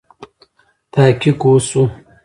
[0.93, 1.81] تحقیق وسو.